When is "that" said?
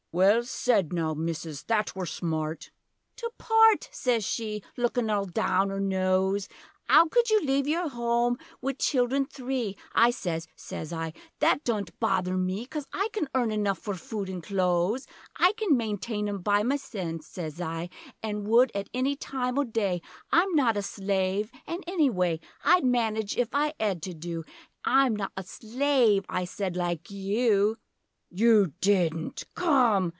1.63-1.95, 11.39-11.63